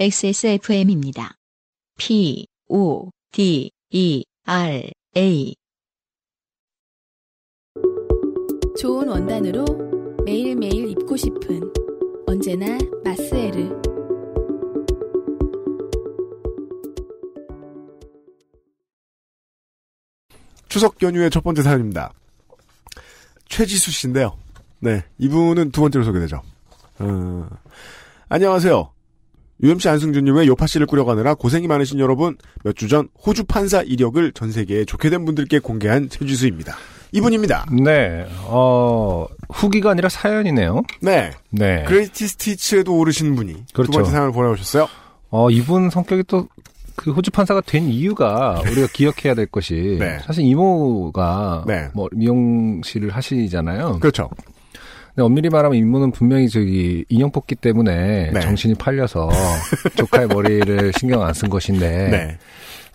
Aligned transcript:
XSFM입니다. 0.00 1.34
P, 1.98 2.46
O, 2.68 3.10
D, 3.32 3.70
E, 3.90 4.24
R, 4.46 4.90
A. 5.14 5.54
좋은 8.80 9.08
원단으로 9.08 9.66
매일매일 10.24 10.88
입고 10.92 11.18
싶은 11.18 11.70
언제나 12.26 12.78
마스에르. 13.04 13.82
추석 20.70 21.02
연휴의 21.02 21.28
첫 21.28 21.44
번째 21.44 21.60
사연입니다. 21.60 22.14
최지수 23.50 23.90
씨인데요. 23.90 24.38
네, 24.78 25.04
이분은 25.18 25.72
두 25.72 25.82
번째로 25.82 26.06
소개되죠. 26.06 26.40
어, 27.00 27.50
안녕하세요. 28.30 28.94
UMC 29.62 29.88
안승준님의 29.88 30.46
요파 30.48 30.66
씨를 30.66 30.86
꾸려가느라 30.86 31.34
고생이 31.34 31.66
많으신 31.68 31.98
여러분, 31.98 32.36
몇 32.64 32.74
주 32.74 32.88
전 32.88 33.08
호주 33.26 33.44
판사 33.44 33.82
이력을 33.82 34.32
전 34.32 34.50
세계에 34.52 34.84
좋게 34.84 35.10
된 35.10 35.24
분들께 35.24 35.58
공개한 35.58 36.08
최지수입니다. 36.08 36.74
이분입니다. 37.12 37.66
네, 37.84 38.26
어, 38.44 39.26
후기가 39.52 39.90
아니라 39.90 40.08
사연이네요. 40.08 40.82
네. 41.02 41.32
네. 41.50 41.82
그레이티 41.84 42.26
스티치에도 42.28 42.96
오르신 42.96 43.34
분이 43.34 43.52
그렇죠. 43.74 43.90
두 43.90 43.98
번째 43.98 44.10
사연을 44.12 44.32
보내오셨어요. 44.32 44.86
어, 45.30 45.50
이분 45.50 45.90
성격이 45.90 46.24
또, 46.28 46.48
그 46.96 47.12
호주 47.12 47.30
판사가 47.30 47.62
된 47.62 47.84
이유가 47.88 48.60
우리가 48.70 48.86
기억해야 48.92 49.34
될 49.34 49.46
것이 49.46 49.96
네. 49.98 50.18
사실 50.24 50.44
이모가 50.44 51.64
네. 51.66 51.88
뭐 51.94 52.08
미용실을 52.12 53.10
하시잖아요. 53.10 53.98
그렇죠. 54.00 54.28
근데 55.20 55.26
엄밀히 55.26 55.50
말하면 55.50 55.76
이모는 55.76 56.12
분명히 56.12 56.48
저기 56.48 57.04
인형 57.10 57.30
뽑기 57.30 57.56
때문에 57.56 58.30
네. 58.32 58.40
정신이 58.40 58.74
팔려서 58.76 59.28
조카의 59.96 60.28
머리를 60.28 60.92
신경 60.98 61.22
안 61.22 61.34
쓴 61.34 61.48
것인데 61.50 62.08
네. 62.10 62.38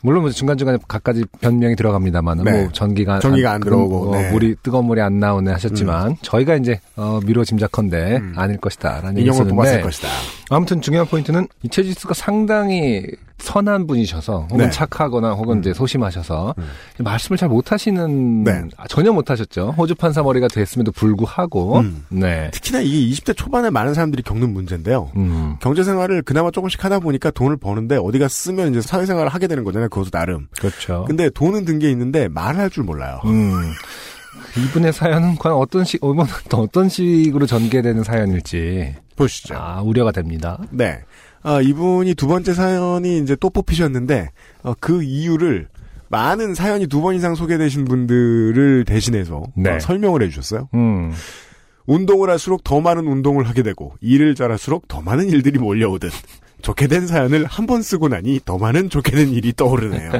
물론 0.02 0.24
뭐 0.24 0.32
중간중간에 0.32 0.78
각가지 0.88 1.24
변명이 1.42 1.76
들어갑니다만 1.76 2.44
네. 2.44 2.52
뭐 2.52 2.72
전기가 2.72 3.20
전기가 3.20 3.52
안 3.54 3.62
그런 3.62 3.78
들어오고, 3.78 4.06
뭐 4.06 4.18
네. 4.18 4.32
물이 4.32 4.56
뜨거운 4.64 4.86
물이 4.86 5.02
안 5.02 5.20
나오네 5.20 5.52
하셨지만 5.52 6.18
저희가 6.22 6.56
이제 6.56 6.80
어, 6.96 7.20
미뤄 7.26 7.44
짐작컨대 7.44 8.18
음. 8.18 8.34
아닐 8.36 8.58
것이다라는 8.58 9.18
얘기 9.20 9.30
인형을 9.30 9.48
뽑았을 9.48 9.82
것이다. 9.82 10.08
아무튼 10.50 10.82
중요한 10.82 11.08
포인트는 11.08 11.48
이채지수가 11.64 12.14
상당히 12.16 13.04
선한 13.38 13.86
분이셔서 13.88 14.48
혹은 14.50 14.66
네. 14.66 14.70
착하거나 14.72 15.34
혹은 15.34 15.60
이제 15.60 15.74
소심하셔서 15.74 16.56
음. 16.58 16.64
말씀을 17.00 17.38
잘 17.38 17.50
못하시는 17.50 18.44
네. 18.44 18.64
아, 18.78 18.88
전혀 18.88 19.12
못하셨죠 19.12 19.76
호주 19.78 19.96
판사 19.96 20.24
머리가 20.24 20.48
됐음에도 20.48 20.92
불구하고 20.92 21.80
음. 21.80 22.06
네. 22.10 22.50
특히나 22.52 22.80
이게 22.82 23.14
20대 23.14 23.36
초반에 23.36 23.70
많은 23.70 23.94
사람들이 23.94 24.24
겪는 24.24 24.54
문제인데요. 24.54 25.12
음, 25.18 25.58
경제 25.62 25.84
생활을 25.84 26.22
그나마 26.22 26.50
조금씩 26.52 26.84
하다 26.84 27.00
보니까 27.00 27.30
돈을 27.32 27.58
버는데 27.58 27.98
어디가 27.98 28.28
쓰면 28.28 28.72
이제 28.72 28.82
사회생활을 28.82 29.30
하게 29.30 29.48
되는 29.48 29.64
거잖아요. 29.64 29.90
그것도 29.90 30.10
나름. 30.12 30.48
그렇죠. 30.58 31.04
근데 31.08 31.30
돈은 31.30 31.66
든 31.66 31.76
게 31.80 31.92
있는데 31.92 32.30
말을 32.30 32.60
할 32.60 32.70
줄 32.70 32.84
몰라요. 32.86 33.20
음. 33.26 33.52
이분의 34.58 34.94
사연은 34.94 35.36
과연 35.36 35.58
어떤 35.58 35.84
식, 35.84 36.02
어떤 36.04 36.26
어떤 36.54 36.88
식으로 36.90 37.46
전개되는 37.46 38.04
사연일지 38.04 38.96
보시죠. 39.18 39.56
아 39.56 39.82
우려가 39.82 40.12
됩니다. 40.12 40.58
네. 40.72 41.02
아, 41.48 41.62
이분이 41.62 42.16
두 42.16 42.26
번째 42.28 42.54
사연이 42.56 43.20
이제 43.20 43.36
또 43.40 43.52
뽑히셨는데 43.52 44.32
어, 44.64 44.74
그 44.80 45.04
이유를 45.04 45.68
많은 46.10 46.56
사연이 46.56 46.88
두 46.88 47.02
번 47.02 47.14
이상 47.16 47.36
소개되신 47.36 47.86
분들을 47.86 48.84
대신해서 48.86 49.44
네. 49.56 49.76
어, 49.76 49.80
설명을 49.80 50.24
해주셨어요. 50.24 50.70
음, 50.74 51.12
운동을 51.86 52.32
할수록 52.32 52.64
더 52.64 52.82
많은 52.82 53.06
운동을 53.06 53.48
하게 53.48 53.62
되고 53.62 53.94
일을 54.02 54.34
잘할수록 54.34 54.88
더 54.88 55.02
많은 55.02 55.30
일들이 55.30 55.60
몰려오듯 55.60 56.12
좋게 56.64 56.88
된 56.88 57.06
사연을 57.06 57.46
한 57.46 57.68
번 57.68 57.84
쓰고 57.84 58.08
나니 58.08 58.40
더 58.44 58.58
많은 58.58 58.90
좋게 58.90 59.12
된 59.12 59.30
일이 59.30 59.54
떠오르네요. 59.54 60.14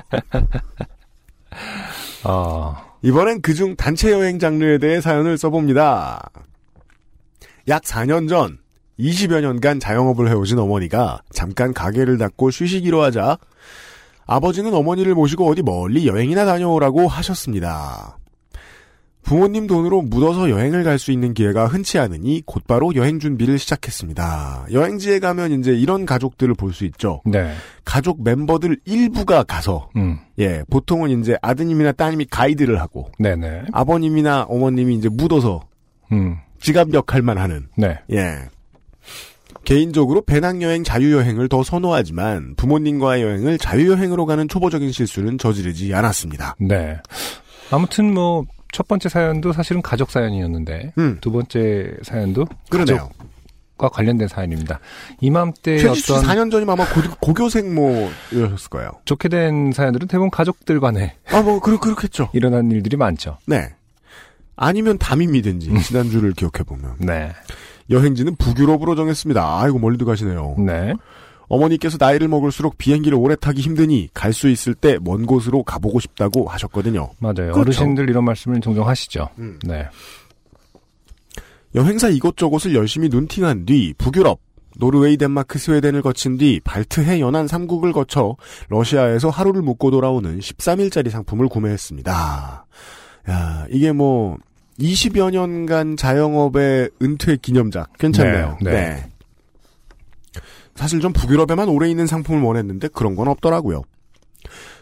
어, 2.24 2.76
이번엔 3.02 3.42
그중 3.42 3.76
단체 3.76 4.12
여행 4.12 4.38
장르에 4.38 4.78
대해 4.78 5.02
사연을 5.02 5.38
써봅니다. 5.40 6.30
약 7.68 7.82
4년 7.82 8.30
전 8.30 8.60
20여 9.00 9.42
년간 9.42 9.80
자영업을 9.80 10.30
해오신 10.30 10.58
어머니가 10.60 11.20
잠깐 11.32 11.74
가게를 11.74 12.18
닫고 12.18 12.52
쉬시기로 12.52 13.02
하자 13.04 13.38
아버지는 14.26 14.74
어머니를 14.74 15.14
모시고 15.16 15.48
어디 15.48 15.62
멀리 15.62 16.08
여행이나 16.08 16.46
다녀오라고 16.46 17.08
하셨습니다. 17.08 18.18
부모님 19.22 19.66
돈으로 19.66 20.04
묻어서 20.04 20.52
여행을 20.52 20.84
갈 20.84 21.00
수 21.00 21.12
있는 21.12 21.34
기회가 21.34 21.66
흔치 21.66 21.98
않으니 21.98 22.44
곧바로 22.46 22.94
여행 22.94 23.18
준비를 23.20 23.58
시작했습니다. 23.58 24.68
여행지에 24.72 25.18
가면 25.20 25.52
이제 25.60 25.74
이런 25.74 26.06
가족들을 26.06 26.54
볼 26.54 26.74
수 26.74 26.86
있죠. 26.86 27.22
네, 27.26 27.54
가족 27.84 28.24
멤버들 28.24 28.78
일부가 28.86 29.42
가서 29.44 29.90
음, 29.96 30.20
예, 30.38 30.64
보통은 30.70 31.20
이제 31.20 31.38
아드님이나 31.42 31.94
따님이 31.94 32.26
가이드를 32.30 32.80
하고 32.80 33.10
네네, 33.18 33.64
아버님이나 33.72 34.44
어머님이 34.44 34.94
이제 34.96 35.10
묻어서 35.10 35.62
음, 36.12 36.38
지갑 36.60 36.94
역할만 36.94 37.40
하는 37.40 37.68
네, 37.78 37.98
예. 38.12 38.38
개인적으로 39.66 40.22
배낭여행, 40.22 40.84
자유여행을 40.84 41.50
더 41.50 41.64
선호하지만 41.64 42.56
부모님과의 42.56 43.24
여행을 43.24 43.58
자유여행으로 43.58 44.26
가는 44.26 44.48
초보적인 44.48 44.92
실수는 44.92 45.38
저지르지 45.38 45.94
않았습니다. 45.94 46.56
네. 46.60 46.98
아무튼 47.72 48.14
뭐 48.14 48.46
첫 48.76 48.90
번째 48.90 49.08
사연도 49.08 49.54
사실은 49.54 49.82
가족 49.82 50.12
사연이었는데 50.12 50.92
음, 50.98 51.18
두 51.22 51.32
번째 51.32 51.94
사연도 52.04 52.46
그러네요. 52.70 53.10
가족과 53.78 53.88
관련된 53.88 54.28
사연입니다. 54.28 54.82
이맘때 55.22 55.78
최지수 55.78 56.16
어떤 56.16 56.26
4년 56.26 56.52
전이면 56.52 56.74
아마 56.74 56.86
고, 57.22 57.34
교생 57.34 57.74
뭐, 57.74 58.12
이러셨을 58.34 58.70
거예요. 58.70 58.92
좋게 59.06 59.30
된 59.30 59.72
사연들은 59.72 60.10
대부분 60.10 60.30
가족들 60.30 60.82
간에 60.82 61.16
아, 61.32 61.42
뭐, 61.42 61.62
그렇, 61.62 61.80
그렇겠죠. 61.80 62.30
일어난 62.34 62.70
일들이 62.70 62.98
많죠. 62.98 63.38
네. 63.46 63.70
아니면 64.58 64.98
담임이든지, 64.98 65.74
지난주를 65.82 66.34
기억해 66.34 66.64
보면. 66.66 66.96
네. 67.00 67.32
여행지는 67.90 68.36
북유럽으로 68.38 68.96
정했습니다. 68.96 69.62
아이고, 69.62 69.80
멀리도 69.80 70.06
가시네요. 70.06 70.56
네. 70.60 70.94
어머니께서 71.48 71.98
나이를 72.00 72.28
먹을수록 72.28 72.78
비행기를 72.78 73.18
오래 73.18 73.36
타기 73.36 73.62
힘드니 73.62 74.10
갈 74.14 74.34
수 74.34 74.50
있을 74.50 74.74
때 74.74 74.98
먼 75.00 75.26
곳으로 75.28 75.62
가보고 75.64 76.00
싶다고 76.00 76.48
하셨거든요. 76.48 77.12
맞아요. 77.20 77.34
그렇죠. 77.36 77.60
어르신들 77.62 78.10
이런 78.10 78.24
말씀을 78.26 78.60
종종 78.62 78.88
하시죠. 78.88 79.30
음. 79.38 79.60
네. 79.64 79.86
여행사 81.76 82.10
이곳저곳을 82.10 82.74
열심히 82.74 83.10
눈팅한 83.10 83.66
뒤 83.66 83.94
북유럽, 83.98 84.40
노르웨이, 84.78 85.18
덴마크, 85.18 85.60
스웨덴을 85.60 86.02
거친 86.02 86.38
뒤 86.38 86.60
발트해 86.64 87.20
연안 87.20 87.46
3국을 87.46 87.94
거쳐 87.94 88.36
러시아에서 88.70 89.30
하루를 89.30 89.62
묵고 89.62 89.92
돌아오는 89.92 90.40
13일짜리 90.40 91.10
상품을 91.10 91.48
구매했습니다. 91.50 92.66
야, 93.30 93.66
이게 93.70 93.92
뭐 93.92 94.38
20여 94.80 95.32
년간 95.32 95.96
자영업의 95.98 96.90
은퇴 97.02 97.38
기념작 97.38 97.94
괜찮네요. 97.98 98.58
네, 98.62 98.72
네. 98.72 99.10
사실 100.76 101.00
좀 101.00 101.14
북유럽에만 101.14 101.70
오래 101.70 101.90
있는 101.90 102.06
상품을 102.08 102.42
원했는데 102.42 102.90
그런 102.90 103.16
건 103.16 103.28
없더라고요. 103.30 103.84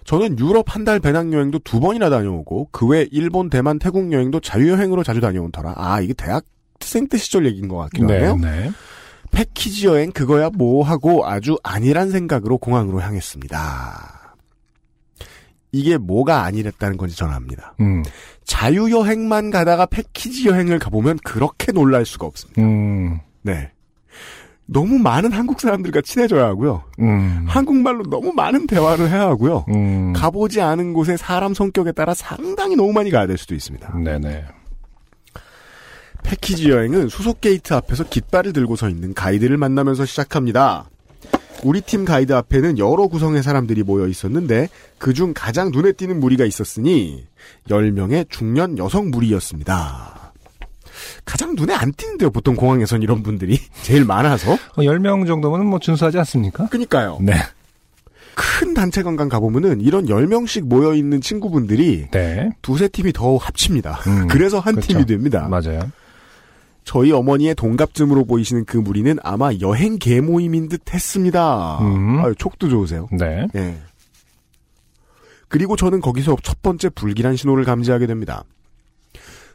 저는 0.06 0.38
유럽 0.40 0.66
한 0.76 0.84
달 0.84 1.00
배낭여행도 1.00 1.59
두 1.59 1.80
번이나 1.80 2.09
다녀오고 2.09 2.70
그 2.72 2.88
외 2.88 3.08
일본, 3.12 3.50
대만, 3.50 3.80
태국 3.80 4.12
여행도 4.12 4.40
자유여행으로 4.42 5.03
자주 5.03 5.22
다녀온 5.22 5.52
터라 5.52 5.74
아 5.78 6.02
이게 6.02 6.14
대학생 6.14 7.08
때 7.08 7.18
시절 7.18 7.46
얘기인 7.46 7.68
것 7.68 7.78
같기도 7.78 8.08
네. 8.08 8.26
하네요. 8.26 8.36
네. 8.38 8.72
패키지 9.32 9.88
여행 9.88 10.12
그거야 10.12 10.50
뭐 10.53 10.84
하고 10.84 11.26
아주 11.28 11.58
아니란 11.64 12.09
생각으로 12.12 12.58
공항으로 12.58 13.02
향했습니다. 13.02 14.22
이게 15.73 15.97
뭐가 15.97 16.44
아니랬다는 16.44 16.97
건지 16.97 17.17
전합니다. 17.17 17.73
음. 17.81 18.03
자유여행만 18.46 19.49
가다가 19.49 19.87
패키지 19.87 20.47
여행을 20.47 20.78
가보면 20.79 21.17
그렇게 21.23 21.72
놀랄 21.72 22.05
수가 22.05 22.28
없습니다. 22.28 22.61
음. 22.61 23.20
네. 23.41 23.72
너무 24.66 24.99
많은 24.99 25.31
한국 25.31 25.59
사람들과 25.59 26.02
친해져야 26.02 26.46
하고요. 26.46 26.84
음. 26.99 27.46
한국말로 27.47 28.03
너무 28.03 28.31
많은 28.34 28.67
대화를 28.67 29.09
해야 29.09 29.22
하고요. 29.22 29.66
음. 29.70 30.14
가보지 30.14 30.61
않은 30.61 30.93
곳에 30.93 31.17
사람 31.17 31.55
성격에 31.55 31.91
따라 31.91 32.14
상당히 32.14 32.76
너무 32.76 32.93
많이 32.93 33.09
가야 33.09 33.26
될 33.26 33.37
수도 33.37 33.55
있습니다. 33.55 33.97
네네. 33.97 34.46
패키지 36.23 36.69
여행은 36.69 37.09
수속 37.09 37.41
게이트 37.41 37.73
앞에서 37.73 38.05
깃발을 38.05 38.53
들고 38.53 38.76
서 38.76 38.90
있는 38.90 39.14
가이드를 39.14 39.58
만나면서 39.58 40.05
시작합니다. 40.05 40.90
우리 41.64 41.82
팀 41.82 42.06
가이드 42.06 42.34
앞에는 42.34 42.78
여러 42.78 43.08
구성의 43.08 43.44
사람들이 43.44 43.84
모여 43.84 44.08
있었는데 44.08 44.70
그중 44.98 45.34
가장 45.36 45.72
눈에 45.72 45.92
띄는 45.94 46.20
무리가 46.20 46.46
있었으니 46.46 47.26
10명의 47.70 48.30
중년 48.30 48.78
여성 48.78 49.10
무리였습니다. 49.12 50.34
가장 51.26 51.56
눈에 51.56 51.74
안 51.74 51.92
띄는데요, 51.94 52.30
보통 52.32 52.56
공항에선 52.56 53.02
이런 53.02 53.24
분들이. 53.24 53.60
제일 53.82 54.06
많아서. 54.06 54.54
어, 54.54 54.78
10명 54.78 55.26
정도면 55.28 55.66
뭐 55.66 55.80
준수하지 55.80 56.18
않습니까? 56.20 56.68
그니까요. 56.68 57.18
네. 57.22 57.34
큰 58.36 58.74
단체 58.74 59.04
관광 59.04 59.30
가보면은 59.30 59.82
이런 59.82 60.08
10명씩 60.08 60.66
모여있는 60.66 61.22
친구분들이 61.22 62.08
네. 62.12 62.50
두세 62.62 62.88
팀이 62.88 63.14
더 63.14 63.38
합칩니다. 63.38 64.00
음, 64.08 64.28
그래서 64.30 64.60
한 64.60 64.76
그렇죠. 64.76 64.88
팀이 64.94 65.06
됩니다. 65.06 65.48
맞아요. 65.50 65.92
저희 66.84 67.12
어머니의 67.12 67.56
동갑쯤으로 67.56 68.26
보이시는 68.26 68.66
그 68.66 68.78
무리는 68.78 69.18
아마 69.24 69.52
여행 69.62 69.97
계 69.97 70.22
모임인 70.22 70.70
듯 70.70 70.94
했습니다. 70.94 71.80
음. 71.82 72.20
아유, 72.20 72.35
촉도 72.38 72.70
좋으세요. 72.70 73.08
네. 73.12 73.47
예. 73.56 73.78
그리고 75.47 75.76
저는 75.76 76.02
거기서 76.02 76.35
첫 76.44 76.62
번째 76.62 76.90
불길한 76.90 77.35
신호를 77.35 77.64
감지하게 77.64 78.08
됩니다. 78.08 78.44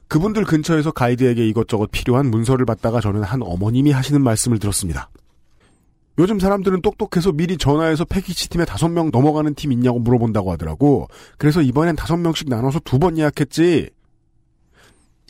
그분들 0.07 0.45
근처에서 0.45 0.91
가이드에게 0.91 1.47
이것저것 1.49 1.91
필요한 1.91 2.31
문서를 2.31 2.65
받다가 2.65 3.01
저는 3.01 3.23
한 3.23 3.43
어머님이 3.43 3.91
하시는 3.93 4.23
말씀을 4.23 4.59
들었습니다. 4.59 5.11
요즘 6.19 6.41
사람들은 6.41 6.83
똑똑해서 6.83 7.31
미리 7.33 7.57
전화해서 7.59 8.05
패키지 8.05 8.49
팀에 8.49 8.65
다섯 8.65 8.89
명 8.89 9.11
넘어가는 9.13 9.55
팀 9.55 9.71
있냐고 9.71 9.99
물어본다고 10.01 10.51
하더라고. 10.53 11.09
그래서 11.37 11.63
이번엔 11.63 11.95
다섯 11.97 12.17
명씩 12.17 12.49
나눠서 12.49 12.81
두 12.81 12.99
번 12.99 13.19
예약했지. 13.19 13.91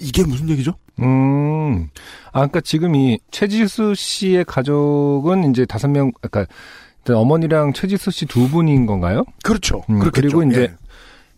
이게 0.00 0.24
무슨 0.24 0.48
얘기죠? 0.50 0.74
음. 1.00 1.88
아, 2.32 2.40
그러니까 2.40 2.60
지금 2.60 2.94
이 2.94 3.18
최지수 3.30 3.94
씨의 3.94 4.44
가족은 4.44 5.50
이제 5.50 5.64
다섯 5.64 5.88
명, 5.88 6.12
아까 6.22 6.46
어머니랑 7.08 7.72
최지수 7.72 8.10
씨 8.10 8.26
두 8.26 8.48
분인 8.48 8.86
건가요? 8.86 9.24
그렇죠. 9.42 9.82
음. 9.88 10.00
그리고 10.12 10.42
이제 10.42 10.62
예. 10.62 10.74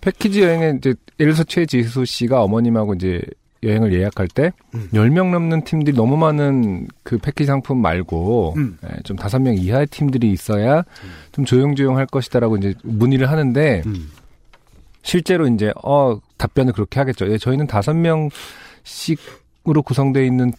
패키지 0.00 0.42
여행에 0.42 0.74
이제 0.78 0.94
예를 1.20 1.32
들어서 1.32 1.44
최지수 1.44 2.04
씨가 2.04 2.42
어머님하고 2.42 2.94
이제 2.94 3.20
여행을 3.62 3.92
예약할 3.92 4.26
때 4.28 4.52
음. 4.74 4.88
10명 4.92 5.30
넘는 5.30 5.64
팀들이 5.64 5.94
너무 5.94 6.16
많은 6.16 6.88
그 7.02 7.18
패키지 7.18 7.46
상품 7.46 7.82
말고 7.82 8.54
음. 8.56 8.78
예, 8.84 9.02
좀 9.04 9.16
다섯 9.16 9.38
명 9.38 9.54
이하의 9.54 9.86
팀들이 9.88 10.32
있어야 10.32 10.82
좀 11.32 11.44
조용조용 11.44 11.98
할 11.98 12.06
것이다라고 12.06 12.56
이제 12.56 12.74
문의를 12.82 13.30
하는데 13.30 13.82
음. 13.86 14.10
실제로 15.02 15.46
이제 15.46 15.72
어 15.84 16.18
답변을 16.40 16.72
그렇게 16.72 16.98
하겠죠. 16.98 17.30
예, 17.30 17.38
저희는 17.38 17.66
다섯 17.66 17.94
명씩으로 17.94 19.82
구성되어 19.84 20.22
있는 20.24 20.52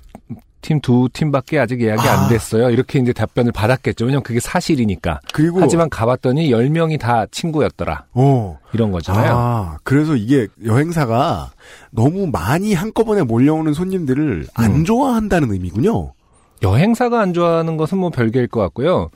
팀 0.62 0.80
두 0.80 1.10
팀밖에 1.12 1.58
아직 1.60 1.82
예약이 1.82 2.08
아. 2.08 2.22
안 2.22 2.30
됐어요. 2.30 2.70
이렇게 2.70 3.00
이제 3.00 3.12
답변을 3.14 3.52
받았겠죠. 3.52 4.06
왜냐면 4.06 4.22
그게 4.22 4.40
사실이니까. 4.40 5.20
그리고 5.34 5.60
하지만 5.60 5.90
가봤더니 5.90 6.52
10명이 6.52 7.00
다 7.00 7.26
친구였더라. 7.32 8.06
어. 8.14 8.60
이런 8.72 8.92
거잖아요. 8.92 9.34
아, 9.36 9.78
그래서 9.84 10.16
이게 10.16 10.48
여행사가 10.64 11.52
너무 11.90 12.28
많이 12.28 12.76
한꺼번에 12.76 13.24
몰려오는 13.24 13.74
손님들을 13.74 14.48
안 14.54 14.72
음. 14.72 14.86
좋아한다는 14.86 15.52
의미군요. 15.52 16.14
여행사가 16.62 17.20
안 17.20 17.34
좋아하는 17.34 17.76
것은 17.76 17.98
뭐 17.98 18.12
별개일 18.12 18.48
것 18.48 18.60
같고요. 18.62 19.10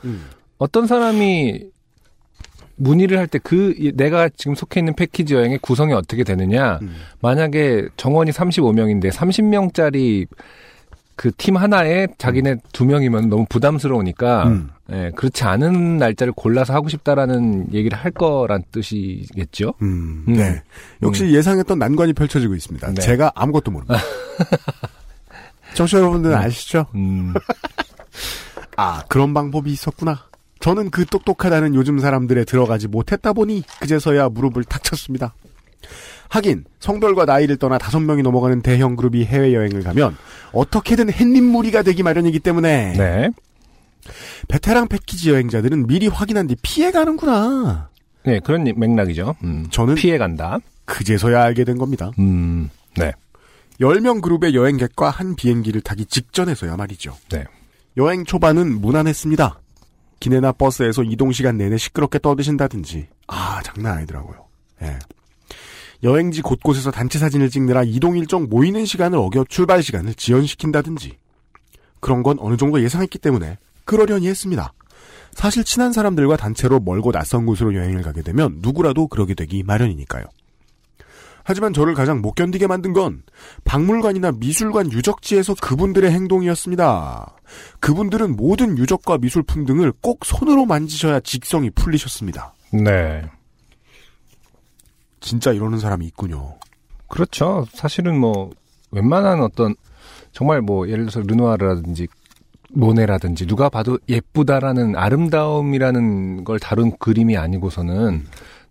어떤 0.57 0.87
사람이 0.87 1.61
문의를 2.77 3.17
할 3.17 3.27
때 3.27 3.39
그 3.39 3.73
내가 3.95 4.29
지금 4.29 4.55
속해 4.55 4.79
있는 4.81 4.93
패키지 4.95 5.33
여행의 5.33 5.59
구성이 5.59 5.93
어떻게 5.93 6.23
되느냐. 6.23 6.79
음. 6.81 6.95
만약에 7.21 7.87
정원이 7.97 8.31
35명인데 8.31 9.11
30명짜리 9.11 10.27
그 11.15 11.31
팀 11.37 11.55
하나에 11.55 12.07
자기네 12.17 12.57
두 12.73 12.83
명이면 12.85 13.29
너무 13.29 13.45
부담스러우니까 13.47 14.47
음. 14.49 14.69
예, 14.91 15.11
그렇지 15.15 15.45
않은 15.45 15.97
날짜를 15.97 16.33
골라서 16.33 16.73
하고 16.73 16.89
싶다라는 16.89 17.73
얘기를 17.73 17.97
할 17.97 18.11
거란 18.11 18.63
뜻이겠죠. 18.71 19.73
음, 19.81 20.25
음. 20.27 20.33
네. 20.33 20.61
역시 21.01 21.31
예상했던 21.33 21.79
난관이 21.79 22.11
펼쳐지고 22.13 22.53
있습니다. 22.53 22.87
네. 22.89 23.01
제가 23.01 23.31
아무것도 23.33 23.71
모릅니다. 23.71 23.97
청취자 25.73 25.99
여러분들은 25.99 26.35
아시죠? 26.35 26.85
음, 26.95 27.33
아, 28.77 29.03
그런 29.07 29.33
방법이 29.33 29.71
있었구나. 29.71 30.19
저는 30.65 30.89
그 30.89 31.05
똑똑하다는 31.05 31.75
요즘 31.75 31.99
사람들에 31.99 32.43
들어가지 32.43 32.87
못했다 32.87 33.33
보니 33.33 33.61
그제서야 33.81 34.29
무릎을 34.29 34.63
탁 34.63 34.83
쳤습니다. 34.83 35.35
하긴 36.29 36.65
성별과 36.79 37.25
나이를 37.25 37.57
떠나 37.57 37.77
다섯 37.77 37.99
명이 37.99 38.23
넘어가는 38.23 38.63
대형 38.63 38.95
그룹이 38.95 39.25
해외여행을 39.25 39.83
가면 39.83 40.17
어떻게든 40.53 41.11
햇님 41.13 41.43
무리가 41.45 41.83
되기 41.83 42.01
마련이기 42.01 42.39
때문에 42.39 42.93
네. 42.93 43.29
베테랑 44.47 44.87
패키지 44.87 45.29
여행자들은 45.29 45.85
미리 45.85 46.07
확인한 46.07 46.47
뒤 46.47 46.55
피해가는구나. 46.59 47.89
네, 48.25 48.39
그런 48.39 48.63
맥락이죠. 48.63 49.35
음, 49.43 49.67
저는 49.69 49.93
피해 49.93 50.17
간다. 50.17 50.57
그제서야 50.85 51.43
알게 51.43 51.63
된 51.63 51.77
겁니다. 51.77 52.09
음, 52.17 52.71
네. 52.97 53.11
10명 53.79 54.19
그룹의 54.19 54.55
여행객과 54.55 55.11
한 55.11 55.35
비행기를 55.35 55.81
타기 55.81 56.07
직전에서야 56.07 56.75
말이죠. 56.75 57.15
네. 57.29 57.43
여행 57.97 58.25
초반은 58.25 58.81
무난했습니다. 58.81 59.59
기내나 60.19 60.51
버스에서 60.53 61.03
이동 61.03 61.31
시간 61.31 61.57
내내 61.57 61.77
시끄럽게 61.77 62.19
떠드신다든지. 62.19 63.07
아, 63.27 63.61
장난 63.63 63.97
아니더라고요. 63.97 64.45
예. 64.83 64.99
여행지 66.03 66.41
곳곳에서 66.41 66.91
단체 66.91 67.19
사진을 67.19 67.49
찍느라 67.49 67.83
이동 67.83 68.17
일정 68.17 68.47
모이는 68.49 68.85
시간을 68.85 69.17
어겨 69.17 69.45
출발 69.47 69.81
시간을 69.81 70.13
지연시킨다든지. 70.15 71.17
그런 71.99 72.21
건 72.21 72.37
어느 72.39 72.57
정도 72.57 72.81
예상했기 72.81 73.17
때문에 73.19 73.57
그러려니 73.85 74.27
했습니다. 74.27 74.73
사실 75.31 75.63
친한 75.63 75.91
사람들과 75.91 76.37
단체로 76.37 76.79
멀고 76.79 77.11
낯선 77.11 77.45
곳으로 77.45 77.75
여행을 77.75 78.01
가게 78.01 78.21
되면 78.21 78.59
누구라도 78.61 79.07
그러게 79.07 79.33
되기 79.33 79.63
마련이니까요. 79.63 80.23
하지만 81.45 81.73
저를 81.73 81.93
가장 81.93 82.21
못 82.21 82.33
견디게 82.33 82.65
만든 82.65 82.91
건 82.91 83.21
박물관이나 83.65 84.31
미술관 84.33 84.91
유적지에서 84.91 85.53
그분들의 85.61 86.11
행동이었습니다. 86.11 87.35
그분들은 87.79 88.35
모든 88.35 88.79
유적과 88.79 89.19
미술품 89.19 89.65
등을 89.65 89.93
꼭 90.01 90.25
손으로 90.25 90.65
만지셔야 90.65 91.19
직성이 91.19 91.69
풀리셨습니다. 91.69 92.55
네. 92.73 93.21
진짜 95.19 95.51
이러는 95.51 95.77
사람이 95.77 96.07
있군요. 96.07 96.55
그렇죠. 97.07 97.67
사실은 97.73 98.19
뭐 98.19 98.49
웬만한 98.89 99.41
어떤 99.41 99.75
정말 100.31 100.61
뭐 100.61 100.87
예를 100.87 101.05
들어서 101.05 101.21
르누아르라든지 101.21 102.07
모네라든지 102.71 103.45
누가 103.45 103.69
봐도 103.69 103.99
예쁘다라는 104.09 104.95
아름다움이라는 104.95 106.43
걸 106.43 106.57
다룬 106.57 106.97
그림이 106.97 107.37
아니고서는 107.37 108.25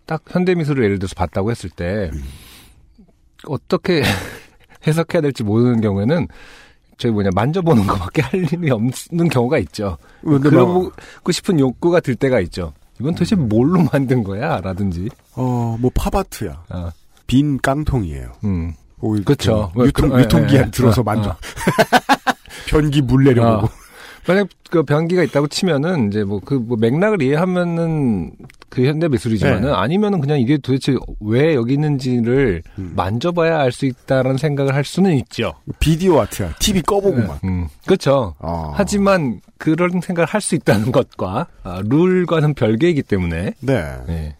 딱 0.05 0.23
현대미술을 0.27 0.83
예를 0.83 0.99
들어서 0.99 1.15
봤다고 1.15 1.51
했을 1.51 1.69
때 1.69 2.11
어떻게 3.47 4.03
해석해야 4.87 5.21
될지 5.21 5.43
모르는 5.43 5.81
경우에는 5.81 6.27
저희 6.97 7.11
뭐냐 7.11 7.29
만져보는 7.35 7.85
것밖에 7.87 8.21
할 8.21 8.35
일이 8.53 8.71
없는 8.71 9.27
경우가 9.29 9.57
있죠. 9.59 9.97
그러고 10.23 10.91
싶은 11.31 11.59
욕구가 11.59 11.99
들 11.99 12.15
때가 12.15 12.39
있죠. 12.41 12.73
이건 12.99 13.13
도대체 13.15 13.35
뭘로 13.35 13.83
만든 13.91 14.23
거야? 14.23 14.61
라든지. 14.61 15.09
어, 15.35 15.77
뭐 15.79 15.91
팝아트야. 15.93 16.63
아, 16.69 16.91
빈 17.27 17.57
깡통이에요. 17.59 18.31
음. 18.45 18.73
뭐 18.97 19.17
그쵸. 19.25 19.71
그 19.75 19.87
유통, 19.87 20.09
그- 20.09 20.17
예, 20.17 20.23
유통기에 20.23 20.59
예, 20.59 20.63
예. 20.65 20.71
들어서 20.71 21.01
어, 21.01 21.03
만져. 21.03 21.31
어. 21.31 21.35
변기 22.69 23.01
물 23.01 23.25
내려보고. 23.25 23.65
어. 23.67 23.69
만약 24.27 24.47
그 24.71 24.83
변기가 24.83 25.21
있다고 25.23 25.47
치면은 25.47 26.07
이제 26.07 26.23
뭐그뭐 26.23 26.77
맥락을 26.79 27.21
이해하면은 27.21 28.31
그 28.75 28.85
현대 28.85 29.07
미술이지만은 29.07 29.61
네. 29.61 29.71
아니면은 29.71 30.19
그냥 30.19 30.37
이게 30.37 30.57
도대체 30.57 30.97
왜 31.21 31.55
여기 31.55 31.75
있는지를 31.75 32.61
음. 32.77 32.91
만져봐야 32.93 33.57
알 33.57 33.71
수 33.71 33.85
있다라는 33.85 34.37
생각을 34.37 34.75
할 34.75 34.83
수는 34.83 35.15
있죠. 35.19 35.53
비디오 35.79 36.19
아트야. 36.19 36.55
TV 36.59 36.81
꺼보고 36.81 37.21
막. 37.21 37.41
음, 37.45 37.67
그렇죠. 37.85 38.35
어. 38.39 38.73
하지만 38.75 39.39
그런 39.57 40.01
생각을 40.01 40.27
할 40.27 40.41
수 40.41 40.55
있다는 40.55 40.91
것과 40.91 41.47
아, 41.63 41.81
룰과는 41.85 42.53
별개이기 42.53 43.03
때문에 43.03 43.53
네. 43.61 43.95
네. 44.07 44.35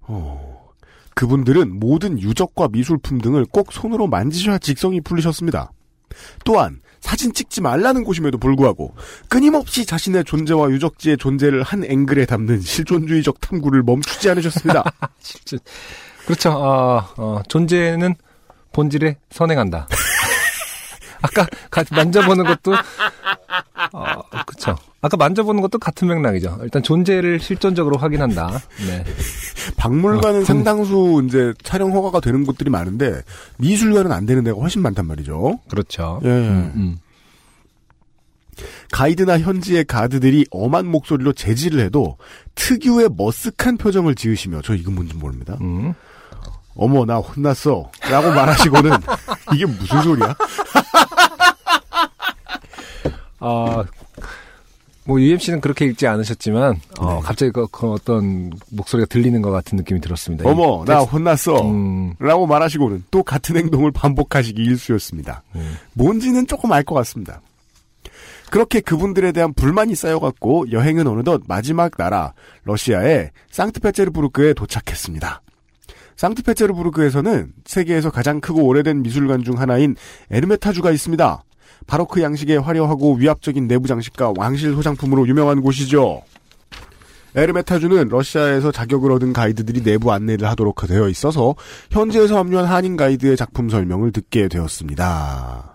어, 0.00 0.62
그분들은 1.14 1.78
모든 1.78 2.18
유적과 2.18 2.68
미술품 2.72 3.18
등을 3.20 3.44
꼭 3.44 3.72
손으로 3.72 4.06
만지셔야 4.06 4.56
직성이 4.58 5.00
풀리셨습니다. 5.02 5.70
또한 6.44 6.80
사진 7.02 7.32
찍지 7.34 7.60
말라는 7.60 8.04
곳임에도 8.04 8.38
불구하고 8.38 8.94
끊임없이 9.28 9.84
자신의 9.84 10.24
존재와 10.24 10.70
유적지의 10.70 11.18
존재를 11.18 11.62
한 11.62 11.84
앵글에 11.84 12.24
담는 12.26 12.60
실존주의적 12.62 13.40
탐구를 13.40 13.82
멈추지 13.82 14.30
않으셨습니다. 14.30 14.84
실제 15.20 15.58
그렇죠. 16.24 16.50
어, 16.52 17.04
어, 17.18 17.42
존재는 17.48 18.14
본질에 18.72 19.16
선행한다. 19.30 19.88
아까 21.22 21.46
가- 21.70 21.84
만져보는 21.90 22.44
것도 22.46 22.74
어, 23.92 24.22
그렇죠. 24.46 24.76
아까 25.00 25.16
만져보는 25.16 25.60
것도 25.60 25.78
같은 25.78 26.08
맥락이죠. 26.08 26.60
일단 26.62 26.82
존재를 26.82 27.40
실존적으로 27.40 27.96
확인한다. 27.98 28.60
네. 28.86 29.04
박물관은 29.82 30.42
어, 30.42 30.44
상당수 30.44 31.24
이제 31.26 31.52
촬영 31.64 31.92
허가가 31.92 32.20
되는 32.20 32.44
곳들이 32.44 32.70
많은데 32.70 33.22
미술관은 33.58 34.12
안 34.12 34.26
되는 34.26 34.44
데가 34.44 34.60
훨씬 34.60 34.80
많단 34.80 35.06
말이죠. 35.06 35.58
그렇죠. 35.68 36.20
예. 36.22 36.28
음, 36.28 36.72
음. 36.76 36.98
가이드나 38.92 39.40
현지의 39.40 39.84
가드들이 39.86 40.46
엄한 40.52 40.86
목소리로 40.86 41.32
제지를 41.32 41.80
해도 41.80 42.16
특유의 42.54 43.08
머쓱한 43.08 43.80
표정을 43.80 44.14
지으시며 44.14 44.60
저 44.62 44.76
이건 44.76 44.94
뭔지 44.94 45.16
모릅니다. 45.16 45.58
음. 45.60 45.94
어머 46.76 47.04
나 47.04 47.16
혼났어 47.16 47.90
라고 48.08 48.30
말하시고는 48.30 48.92
이게 49.52 49.66
무슨 49.66 50.00
소리야? 50.02 50.36
아, 53.40 53.84
뭐 55.12 55.20
UMC는 55.20 55.60
그렇게 55.60 55.84
읽지 55.84 56.06
않으셨지만 56.06 56.80
어, 56.98 57.14
네. 57.14 57.20
갑자기 57.22 57.52
그, 57.52 57.66
그 57.70 57.90
어떤 57.90 58.50
목소리가 58.70 59.06
들리는 59.10 59.42
것 59.42 59.50
같은 59.50 59.76
느낌이 59.76 60.00
들었습니다. 60.00 60.48
어머, 60.48 60.86
나 60.86 61.00
혼났어. 61.00 61.60
음, 61.70 62.14
라고 62.18 62.46
말하시고는 62.46 63.04
또 63.10 63.22
같은 63.22 63.56
행동을 63.58 63.90
반복하시기 63.90 64.62
일쑤였습니다. 64.62 65.42
음. 65.54 65.76
뭔지는 65.92 66.46
조금 66.46 66.72
알 66.72 66.82
것 66.82 66.94
같습니다. 66.94 67.42
그렇게 68.50 68.80
그분들에 68.80 69.32
대한 69.32 69.52
불만이 69.52 69.94
쌓여갔고 69.94 70.72
여행은 70.72 71.06
어느덧 71.06 71.42
마지막 71.46 71.96
나라 71.96 72.32
러시아의 72.64 73.30
상트페테르부르크에 73.50 74.54
도착했습니다. 74.54 75.42
상트페테르부르크에서는 76.16 77.52
세계에서 77.66 78.10
가장 78.10 78.40
크고 78.40 78.64
오래된 78.64 79.02
미술관 79.02 79.44
중 79.44 79.60
하나인 79.60 79.94
에르메타주가 80.30 80.90
있습니다. 80.90 81.44
바로크 81.86 82.22
양식의 82.22 82.60
화려하고 82.60 83.14
위압적인 83.14 83.68
내부 83.68 83.88
장식과 83.88 84.34
왕실 84.36 84.74
소장품으로 84.74 85.26
유명한 85.28 85.60
곳이죠. 85.60 86.22
에르메타주는 87.34 88.08
러시아에서 88.08 88.72
자격을 88.72 89.10
얻은 89.12 89.32
가이드들이 89.32 89.82
내부 89.82 90.12
안내를 90.12 90.48
하도록 90.50 90.74
되어 90.86 91.08
있어서 91.08 91.54
현지에서 91.90 92.38
합류한 92.38 92.66
한인 92.66 92.96
가이드의 92.96 93.36
작품 93.36 93.70
설명을 93.70 94.12
듣게 94.12 94.48
되었습니다. 94.48 95.71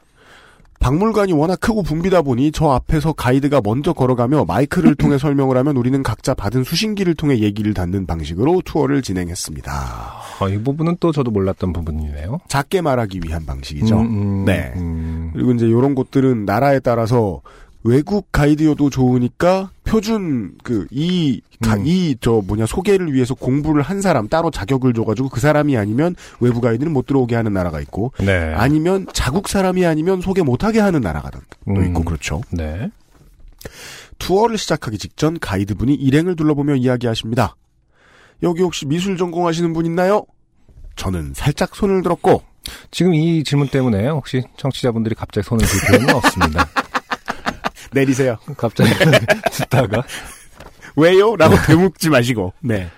박물관이 0.79 1.33
워낙 1.33 1.59
크고 1.59 1.83
붐비다 1.83 2.21
보니 2.21 2.51
저 2.51 2.69
앞에서 2.69 3.13
가이드가 3.13 3.61
먼저 3.63 3.93
걸어가며 3.93 4.45
마이크를 4.45 4.95
통해 4.95 5.17
설명을 5.17 5.57
하면 5.57 5.77
우리는 5.77 6.01
각자 6.03 6.33
받은 6.33 6.63
수신기를 6.63 7.15
통해 7.15 7.39
얘기를 7.39 7.73
듣는 7.73 8.05
방식으로 8.05 8.61
투어를 8.63 9.01
진행했습니다. 9.01 9.71
아, 9.71 10.49
이 10.49 10.57
부분은 10.61 10.97
또 10.99 11.11
저도 11.11 11.31
몰랐던 11.31 11.73
부분이네요. 11.73 12.39
작게 12.47 12.81
말하기 12.81 13.21
위한 13.25 13.45
방식이죠. 13.45 13.99
음, 13.99 14.05
음, 14.05 14.45
네. 14.45 14.73
음. 14.75 15.31
그리고 15.33 15.51
이제 15.53 15.65
이런 15.67 15.95
곳들은 15.95 16.45
나라에 16.45 16.79
따라서 16.79 17.41
외국 17.83 18.31
가이드여도 18.31 18.89
좋으니까 18.89 19.71
표준 19.87 20.21
음. 20.21 20.57
그이이저 21.61 22.43
뭐냐 22.45 22.65
소개를 22.65 23.13
위해서 23.13 23.33
공부를 23.33 23.81
한 23.81 24.01
사람 24.01 24.27
따로 24.27 24.51
자격을 24.51 24.93
줘가지고 24.93 25.29
그 25.29 25.39
사람이 25.39 25.77
아니면 25.77 26.15
외부 26.39 26.61
가이드는 26.61 26.91
못 26.91 27.05
들어오게 27.05 27.35
하는 27.35 27.53
나라가 27.53 27.79
있고 27.81 28.11
네. 28.19 28.53
아니면 28.55 29.07
자국 29.13 29.47
사람이 29.47 29.85
아니면 29.85 30.21
소개 30.21 30.41
못하게 30.41 30.79
하는 30.79 31.01
나라가 31.01 31.29
또 31.31 31.39
음. 31.69 31.87
있고 31.87 32.03
그렇죠. 32.03 32.41
네. 32.51 32.89
투어를 34.19 34.57
시작하기 34.57 34.97
직전 34.97 35.39
가이드분이 35.39 35.93
일행을 35.93 36.35
둘러보며 36.35 36.75
이야기하십니다. 36.75 37.55
여기 38.43 38.61
혹시 38.61 38.85
미술 38.85 39.17
전공하시는 39.17 39.73
분 39.73 39.85
있나요? 39.85 40.25
저는 40.95 41.33
살짝 41.35 41.75
손을 41.75 42.03
들었고 42.03 42.41
지금 42.91 43.13
이 43.13 43.43
질문 43.43 43.67
때문에 43.67 44.09
혹시 44.09 44.43
청취자분들이 44.57 45.15
갑자기 45.15 45.47
손을 45.47 45.65
들 45.65 45.79
필요는 45.87 46.15
없습니다. 46.15 46.67
내리세요. 47.99 48.37
갑자기 48.57 48.91
듣다가 49.51 50.03
왜요? 50.95 51.35
라고 51.35 51.55
되묻지 51.65 52.09
마시고. 52.09 52.53
네. 52.61 52.89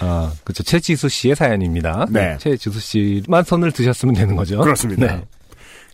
아, 0.00 0.32
그렇죠. 0.44 0.62
최지수 0.62 1.08
씨의 1.08 1.36
사연입니다. 1.36 2.06
네. 2.10 2.36
최지수 2.38 2.80
씨만 2.80 3.44
손을 3.44 3.72
드셨으면 3.72 4.14
되는 4.14 4.36
거죠. 4.36 4.60
그렇습니다. 4.60 5.06
네. 5.06 5.24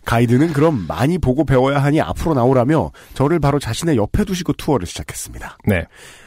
가이드는 0.05 0.53
그럼 0.53 0.85
많이 0.87 1.17
보고 1.17 1.43
배워야 1.43 1.79
하니 1.83 1.99
앞으로 1.99 2.33
나오라며 2.33 2.91
저를 3.13 3.39
바로 3.39 3.59
자신의 3.59 3.97
옆에 3.97 4.23
두시고 4.23 4.53
투어를 4.53 4.87
시작했습니다. 4.87 5.57
네. 5.65 5.85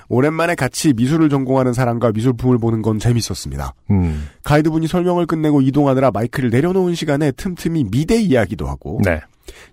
오랜만에 0.09 0.55
같이 0.55 0.93
미술을 0.93 1.31
전공하는 1.31 1.73
사람과 1.73 2.11
미술품을 2.13 2.59
보는 2.59 2.83
건 2.83 2.99
재밌었습니다. 2.99 3.75
음. 3.91 4.29
가이드분이 4.43 4.87
설명을 4.87 5.25
끝내고 5.27 5.63
이동하느라 5.63 6.11
마이크를 6.11 6.51
내려놓은 6.51 6.95
시간에 6.95 7.31
틈틈이 7.31 7.85
미대 7.91 8.21
이야기도 8.21 8.67
하고 8.67 9.01
네. 9.05 9.21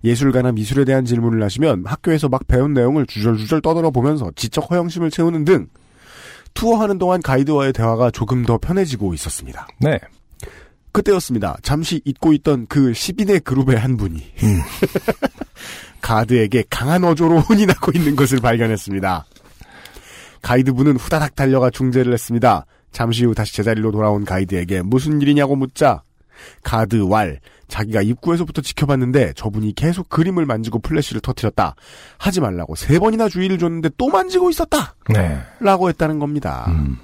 예술가나 0.04 0.52
미술에 0.52 0.86
대한 0.86 1.06
질문을 1.06 1.44
하시면 1.44 1.84
학교에서 1.86 2.30
막 2.30 2.48
배운 2.48 2.74
내용을 2.74 3.06
주절주절 3.06 3.62
떠들어 3.62 3.92
보면서 3.92 4.32
지적 4.36 4.72
허영심을 4.72 5.12
채우는 5.12 5.46
등 5.46 5.68
투어하는 6.54 6.98
동안 6.98 7.22
가이드와의 7.22 7.74
대화가 7.74 8.12
조금 8.12 8.44
더 8.44 8.58
편해지고 8.58 9.14
있었습니다. 9.14 9.68
네. 9.80 10.00
그때였습니다. 10.92 11.58
잠시 11.62 12.02
잊고 12.06 12.34
있던 12.34 12.66
그 12.68 12.92
10인의 12.92 13.44
그룹의 13.44 13.78
한 13.78 13.98
분이 13.98 14.16
음. 14.44 14.60
가드에게 16.02 16.64
강한 16.70 17.04
어조로 17.04 17.42
혼인하고 17.42 17.92
있는 17.94 18.16
것을 18.16 18.40
발견했습니다. 18.40 19.26
가이드분은 20.42 20.98
후다닥 20.98 21.36
달려가 21.36 21.70
중재를 21.70 22.14
했습니다. 22.14 22.66
잠시 22.92 23.26
후 23.26 23.36
다시 23.36 23.54
제자리로 23.56 23.92
돌아온 23.92 24.26
가이드에게 24.26 24.82
무슨 24.82 25.22
일이냐고 25.22 25.56
묻자 25.56 26.02
가드 26.64 27.04
왈 27.10 27.40
자기가 27.68 28.02
입구에서부터 28.02 28.62
지켜봤는데 28.62 29.34
저분이 29.34 29.74
계속 29.76 30.10
그림을 30.10 30.46
만지고 30.46 30.80
플래시를 30.80 31.22
터뜨렸다. 31.22 31.76
하지 32.18 32.42
말라고 32.42 32.76
세 32.76 33.00
번이나 33.00 33.30
주의를 33.30 33.58
줬는데 33.58 33.90
또 33.98 34.08
만지고 34.08 34.50
있었다. 34.50 34.96
네. 35.10 35.40
라고 35.60 35.90
했다는 35.90 36.20
겁니다. 36.20 36.66
음. 36.70 36.98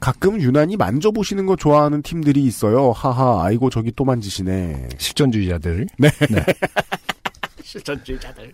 가끔 0.00 0.40
유난히 0.40 0.76
만져보시는 0.76 1.44
거 1.46 1.56
좋아하는 1.56 2.02
팀들이 2.02 2.42
있어요. 2.44 2.90
하하, 2.90 3.44
아이고 3.44 3.68
저기 3.68 3.92
또 3.94 4.04
만지시네. 4.04 4.88
실전주의자들. 4.96 5.86
실전주의자들. 7.62 8.52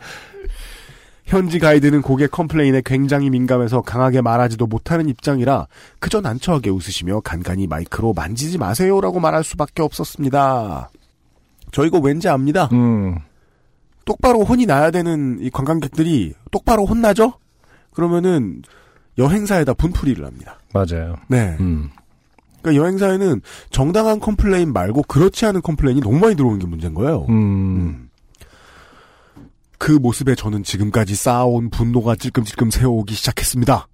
현지 1.25 1.59
가이드는 1.59 2.03
고객 2.03 2.31
컴플레인에 2.31 2.83
굉장히 2.85 3.31
민감해서 3.31 3.83
강하게 3.83 4.21
말하지도 4.21 4.67
못하는 4.67 5.09
입장이라 5.09 5.67
그저 5.99 6.21
난처하게 6.21 6.71
웃으시며 6.71 7.21
간간히 7.21 7.67
마이크로 7.67 8.13
만지지 8.13 8.59
마세요라고 8.59 9.19
말할 9.19 9.43
수밖에 9.43 9.83
없었습니다. 9.83 10.91
저 11.77 11.85
이거 11.85 11.99
왠지 11.99 12.27
압니다. 12.27 12.71
음. 12.73 13.19
똑바로 14.07 14.45
혼이 14.45 14.65
나야 14.65 14.91
되는 14.91 15.37
이 15.43 15.51
관광객들이 15.51 16.33
똑바로 16.51 16.87
혼나죠? 16.87 17.35
그러면은 17.93 18.63
여행사에다 19.19 19.75
분풀이를 19.75 20.25
합니다. 20.25 20.59
맞아요. 20.73 21.17
네. 21.29 21.55
음. 21.61 21.91
그러니까 22.63 22.83
여행사에는 22.83 23.43
정당한 23.69 24.21
컴플레인 24.21 24.73
말고 24.73 25.03
그렇지 25.03 25.45
않은 25.45 25.61
컴플레인이 25.61 26.01
너무 26.01 26.19
많이 26.19 26.35
들어오는 26.35 26.59
게 26.59 26.67
문제인 26.67 26.95
거예요. 26.95 27.27
음. 27.29 28.09
그 29.77 29.93
모습에 29.93 30.35
저는 30.35 30.63
지금까지 30.63 31.15
쌓아온 31.15 31.69
분노가 31.69 32.17
찔끔찔끔 32.17 32.71
새어오기 32.71 33.13
시작했습니다. 33.13 33.87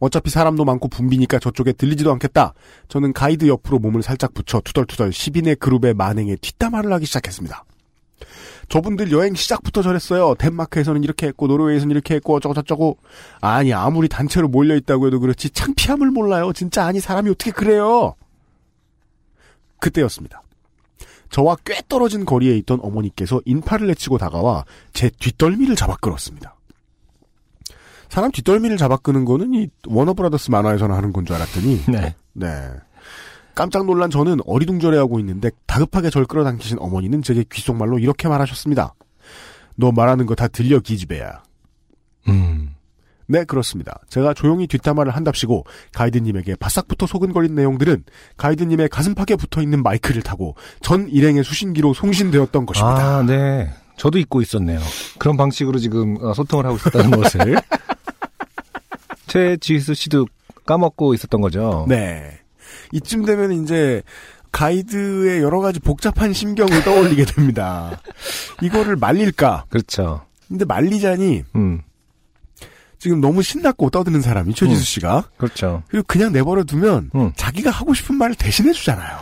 어차피 0.00 0.30
사람도 0.30 0.64
많고 0.64 0.88
붐비니까 0.88 1.38
저쪽에 1.38 1.72
들리지도 1.72 2.12
않겠다. 2.12 2.54
저는 2.88 3.12
가이드 3.12 3.48
옆으로 3.48 3.78
몸을 3.78 4.02
살짝 4.02 4.34
붙여 4.34 4.60
투덜투덜 4.60 5.10
10인의 5.10 5.58
그룹의 5.58 5.94
만행에 5.94 6.36
뒷담화를 6.36 6.92
하기 6.92 7.06
시작했습니다. 7.06 7.64
저분들 8.68 9.12
여행 9.12 9.34
시작부터 9.34 9.82
저랬어요. 9.82 10.34
덴마크에서는 10.34 11.02
이렇게 11.02 11.26
했고 11.26 11.46
노르웨이에서는 11.46 11.90
이렇게 11.90 12.14
했고 12.14 12.34
어쩌고저쩌고. 12.36 12.98
아니 13.40 13.72
아무리 13.72 14.08
단체로 14.08 14.48
몰려있다고 14.48 15.06
해도 15.06 15.20
그렇지 15.20 15.50
창피함을 15.50 16.10
몰라요. 16.10 16.52
진짜 16.52 16.84
아니 16.84 17.00
사람이 17.00 17.30
어떻게 17.30 17.50
그래요. 17.50 18.14
그때였습니다. 19.80 20.42
저와 21.30 21.56
꽤 21.64 21.82
떨어진 21.88 22.24
거리에 22.24 22.56
있던 22.58 22.80
어머니께서 22.82 23.40
인파를 23.44 23.86
내치고 23.88 24.18
다가와 24.18 24.64
제 24.92 25.10
뒷덜미를 25.10 25.76
잡아 25.76 25.96
끌었습니다. 25.96 26.57
사람 28.08 28.30
뒷덜미를 28.30 28.76
잡아 28.76 28.96
끄는 28.96 29.24
거는 29.24 29.54
이 29.54 29.68
워너브라더스 29.86 30.50
만화에서나 30.50 30.96
하는 30.96 31.12
건 31.12 31.24
줄 31.26 31.36
알았더니 31.36 31.84
네. 31.88 32.14
네. 32.32 32.48
깜짝 33.54 33.84
놀란 33.86 34.08
저는 34.10 34.38
어리둥절해하고 34.46 35.18
있는데 35.20 35.50
다급하게 35.66 36.10
절 36.10 36.24
끌어당기신 36.26 36.78
어머니는 36.80 37.22
제게 37.22 37.44
귓속말로 37.50 37.98
이렇게 37.98 38.28
말하셨습니다. 38.28 38.94
너 39.76 39.92
말하는 39.92 40.26
거 40.26 40.34
다 40.34 40.48
들려 40.48 40.78
기집애야. 40.80 41.42
음. 42.28 42.74
네 43.30 43.44
그렇습니다. 43.44 43.98
제가 44.08 44.32
조용히 44.32 44.66
뒷담화를 44.66 45.14
한답시고 45.14 45.64
가이드님에게 45.92 46.56
바싹부터 46.56 47.06
소근거린 47.06 47.54
내용들은 47.54 48.04
가이드님의 48.38 48.88
가슴팍에 48.88 49.36
붙어있는 49.36 49.82
마이크를 49.82 50.22
타고 50.22 50.54
전 50.80 51.08
일행의 51.10 51.44
수신기로 51.44 51.92
송신되었던 51.92 52.64
것입니다. 52.64 53.18
아, 53.18 53.22
네. 53.22 53.70
저도 53.98 54.18
잊고 54.18 54.40
있었네요. 54.40 54.78
그런 55.18 55.36
방식으로 55.36 55.78
지금 55.78 56.16
어, 56.22 56.32
소통을 56.32 56.64
하고 56.64 56.76
있었다는 56.76 57.10
것을. 57.20 57.56
최지수 59.28 59.94
씨도 59.94 60.26
까먹고 60.66 61.14
있었던 61.14 61.40
거죠. 61.40 61.86
네. 61.88 62.38
이쯤 62.92 63.24
되면 63.24 63.62
이제 63.62 64.02
가이드의 64.52 65.42
여러 65.42 65.60
가지 65.60 65.78
복잡한 65.80 66.32
심경을 66.32 66.82
떠올리게 66.84 67.24
됩니다. 67.26 68.00
이거를 68.62 68.96
말릴까? 68.96 69.66
그렇죠. 69.68 70.22
근데 70.48 70.64
말리자니 70.64 71.44
음. 71.54 71.82
지금 72.98 73.20
너무 73.20 73.42
신났고 73.42 73.90
떠드는 73.90 74.20
사람이 74.20 74.54
최지수 74.54 74.80
음. 74.80 74.84
씨가 74.84 75.24
그렇죠. 75.36 75.82
그리고 75.88 76.04
그냥 76.08 76.32
내버려 76.32 76.64
두면 76.64 77.10
음. 77.14 77.32
자기가 77.36 77.70
하고 77.70 77.94
싶은 77.94 78.16
말을 78.16 78.34
대신해 78.34 78.72
주잖아요. 78.72 79.18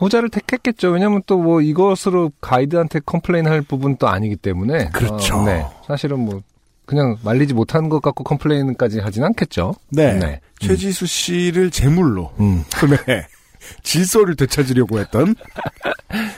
후자를 0.00 0.28
택했겠죠. 0.28 0.90
왜냐면 0.90 1.22
또뭐 1.26 1.60
이것으로 1.60 2.32
가이드한테 2.40 3.00
컴플레인 3.04 3.46
할 3.46 3.62
부분도 3.62 4.08
아니기 4.08 4.36
때문에. 4.36 4.90
그렇죠. 4.90 5.36
어, 5.36 5.44
네. 5.44 5.66
사실은 5.86 6.20
뭐 6.20 6.40
그냥 6.88 7.18
말리지 7.22 7.52
못한 7.52 7.90
것 7.90 8.00
갖고 8.00 8.24
컴플레인까지 8.24 9.00
하진 9.00 9.22
않겠죠. 9.22 9.74
네. 9.90 10.14
네. 10.14 10.40
최지수 10.58 11.04
씨를 11.04 11.70
제물로 11.70 12.32
음. 12.40 12.64
네. 13.06 13.26
질서를 13.82 14.36
되찾으려고 14.36 14.98
했던 14.98 15.34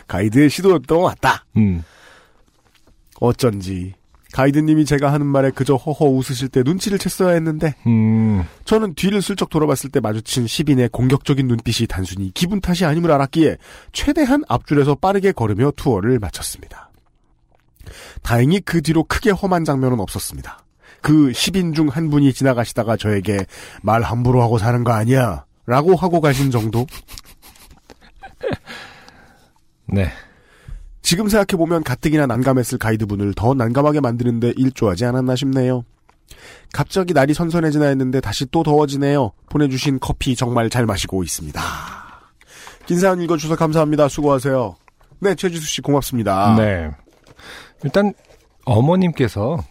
가이드의 0.08 0.50
시도였던 0.50 0.98
것 0.98 1.04
같다. 1.04 1.44
음. 1.56 1.84
어쩐지 3.20 3.94
가이드님이 4.32 4.86
제가 4.86 5.12
하는 5.12 5.24
말에 5.24 5.52
그저 5.52 5.76
허허 5.76 6.06
웃으실 6.06 6.48
때 6.48 6.62
눈치를 6.64 6.98
챘어야 6.98 7.34
했는데 7.34 7.76
음, 7.86 8.44
저는 8.64 8.94
뒤를 8.94 9.22
슬쩍 9.22 9.50
돌아봤을 9.50 9.90
때 9.92 10.00
마주친 10.00 10.48
시빈의 10.48 10.88
공격적인 10.88 11.46
눈빛이 11.46 11.86
단순히 11.86 12.32
기분 12.34 12.60
탓이 12.60 12.84
아님을 12.84 13.12
알았기에 13.12 13.56
최대한 13.92 14.42
앞줄에서 14.48 14.96
빠르게 14.96 15.30
걸으며 15.30 15.70
투어를 15.76 16.18
마쳤습니다. 16.18 16.89
다행히 18.22 18.60
그 18.60 18.82
뒤로 18.82 19.04
크게 19.04 19.30
험한 19.30 19.64
장면은 19.64 20.00
없었습니다. 20.00 20.64
그 21.02 21.32
시빈 21.32 21.72
중한 21.72 22.10
분이 22.10 22.32
지나가시다가 22.32 22.96
저에게 22.96 23.38
말 23.82 24.02
함부로 24.02 24.42
하고 24.42 24.58
사는 24.58 24.84
거 24.84 24.92
아니야 24.92 25.44
라고 25.66 25.96
하고 25.96 26.20
가신 26.20 26.50
정도? 26.50 26.86
네. 29.86 30.10
지금 31.02 31.28
생각해보면 31.28 31.82
가뜩이나 31.82 32.26
난감했을 32.26 32.78
가이드분을 32.78 33.34
더 33.34 33.54
난감하게 33.54 34.00
만드는데 34.00 34.52
일조하지 34.56 35.06
않았나 35.06 35.36
싶네요. 35.36 35.84
갑자기 36.72 37.12
날이 37.12 37.34
선선해지나 37.34 37.86
했는데 37.86 38.20
다시 38.20 38.46
또 38.50 38.62
더워지네요. 38.62 39.32
보내주신 39.48 39.98
커피 40.00 40.36
정말 40.36 40.70
잘 40.70 40.86
마시고 40.86 41.24
있습니다. 41.24 41.60
긴 42.86 42.98
사연 43.00 43.20
읽어주셔서 43.20 43.56
감사합니다. 43.56 44.08
수고하세요. 44.08 44.76
네, 45.20 45.34
최지수 45.34 45.66
씨 45.66 45.80
고맙습니다. 45.80 46.54
네. 46.56 46.90
일단 47.84 48.12
어머님께서 48.64 49.62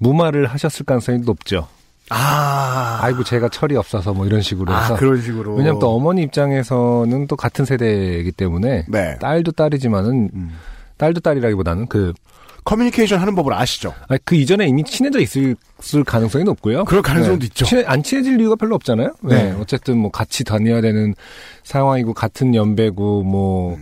무마를 0.00 0.46
하셨을 0.46 0.84
가능성이 0.86 1.18
높죠. 1.18 1.68
아, 2.10 2.98
아이고 3.02 3.24
제가 3.24 3.48
철이 3.48 3.76
없어서 3.76 4.12
뭐 4.12 4.26
이런 4.26 4.42
식으로 4.42 4.72
해서 4.76 4.94
아, 4.94 4.96
그런 4.96 5.22
식으로. 5.22 5.54
왜냐면 5.54 5.78
또 5.78 5.94
어머니 5.94 6.22
입장에서는 6.22 7.26
또 7.28 7.36
같은 7.36 7.64
세대이기 7.64 8.32
때문에 8.32 8.84
네. 8.88 9.18
딸도 9.20 9.52
딸이지만은 9.52 10.30
음. 10.34 10.50
딸도 10.98 11.20
딸이라기보다는 11.20 11.86
그, 11.86 12.12
커뮤니케이션 12.64 13.20
하는 13.20 13.34
법을 13.34 13.52
아시죠? 13.52 13.92
아니, 14.08 14.18
그 14.24 14.36
이전에 14.36 14.66
이미 14.66 14.84
친해져 14.84 15.20
있을 15.20 15.54
가능성이 16.06 16.44
높고요. 16.44 16.84
그럴 16.86 17.02
가능성도 17.02 17.44
있죠. 17.46 17.66
친해- 17.66 17.84
안 17.86 18.02
친해질 18.02 18.40
이유가 18.40 18.56
별로 18.56 18.74
없잖아요. 18.76 19.12
네. 19.20 19.50
네. 19.52 19.56
어쨌든 19.60 19.98
뭐 19.98 20.10
같이 20.10 20.44
다녀야 20.44 20.80
되는 20.80 21.14
상황이고 21.62 22.14
같은 22.14 22.54
연배고 22.54 23.22
뭐 23.22 23.76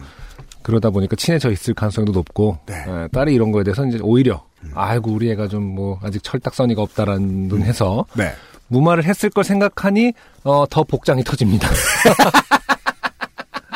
그러다 0.62 0.90
보니까 0.90 1.16
친해져 1.16 1.50
있을 1.50 1.74
가능성도 1.74 2.12
높고 2.12 2.58
네. 2.66 2.84
예, 2.88 3.08
딸이 3.12 3.34
이런 3.34 3.52
거에 3.52 3.64
대해서 3.64 3.84
이제 3.86 3.98
오히려 4.02 4.44
아이고 4.74 5.10
우리 5.12 5.30
애가 5.30 5.48
좀 5.48 5.74
뭐 5.74 5.98
아직 6.02 6.22
철딱서니가 6.22 6.80
없다라는 6.82 7.48
등 7.48 7.62
해서 7.62 8.04
네. 8.14 8.32
무마를 8.68 9.04
했을 9.04 9.28
걸 9.30 9.44
생각하니 9.44 10.12
어, 10.44 10.64
더 10.70 10.84
복장이 10.84 11.24
터집니다. 11.24 11.68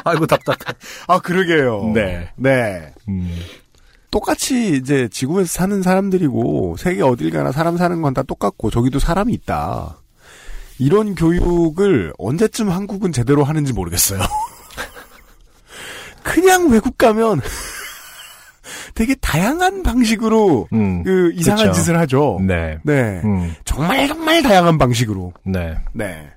아이고 0.05 0.27
답답해. 0.27 0.59
아, 1.09 1.19
그러게요. 1.19 1.93
네. 1.95 2.31
네. 2.37 2.93
음, 3.09 3.35
똑같이 4.11 4.77
이제 4.77 5.09
지구에서 5.09 5.49
사는 5.49 5.83
사람들이고 5.83 6.77
세계 6.79 7.03
어딜 7.03 7.31
가나 7.31 7.53
사람 7.53 7.77
사는 7.77 8.01
건 8.03 8.15
다 8.15 8.23
똑같고 8.23 8.71
저기도 8.71 8.99
사람이 8.99 9.33
있다. 9.35 9.99
이런 10.79 11.15
교육을 11.15 12.13
언제쯤 12.19 12.71
한국은 12.71 13.13
제대로 13.13 13.45
하는지 13.45 13.73
모르겠어요. 13.73 14.21
그냥 16.37 16.69
외국 16.69 16.99
가면 16.99 17.41
되게 18.95 19.15
다양한 19.15 19.83
방식으로 19.83 20.69
음, 20.75 21.03
그 21.03 21.33
이상한 21.33 21.69
그쵸. 21.69 21.73
짓을 21.81 21.99
하죠. 22.01 22.39
네. 22.43 22.79
네. 22.83 23.23
음, 23.25 23.55
정말 23.65 24.07
정말 24.07 24.43
다양한 24.43 24.77
방식으로. 24.77 25.33
네. 25.45 25.79
네. 25.95 26.31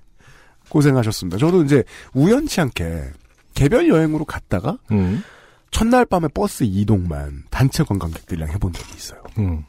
고생하셨습니다. 0.70 1.38
저도 1.38 1.64
이제 1.64 1.84
우연치 2.14 2.62
않게 2.62 3.10
개별 3.56 3.90
여행으로 3.90 4.24
갔다가 4.24 4.78
음, 4.92 5.22
첫날 5.70 6.06
밤에 6.06 6.30
버스 6.34 6.64
이동만 6.64 7.44
단체 7.50 7.84
관광객들이랑 7.84 8.50
해본 8.52 8.72
적이 8.72 8.94
있어요. 8.96 9.22
음, 9.38 9.66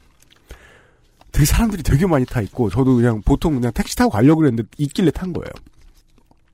되게 1.32 1.44
사람들이 1.44 1.82
되게 1.82 2.06
많이 2.06 2.24
타 2.24 2.40
있고 2.40 2.70
저도 2.70 2.94
그냥 2.94 3.20
보통 3.22 3.54
그냥 3.54 3.72
택시 3.72 3.96
타고 3.96 4.10
가려고 4.10 4.42
그랬는데 4.42 4.68
있길래 4.78 5.10
탄 5.10 5.32
거예요. 5.32 5.50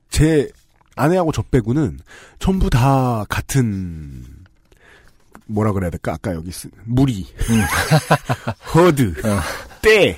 제 0.09 0.49
아내하고 0.97 1.31
저 1.31 1.41
빼고는 1.43 1.99
전부 2.39 2.69
다 2.69 3.25
같은 3.29 4.25
뭐라 5.45 5.71
그래야 5.71 5.89
될까? 5.89 6.13
아까 6.13 6.33
여기 6.33 6.51
쓴 6.51 6.71
무리, 6.85 7.25
허드, 8.73 9.13
때인 9.81 10.15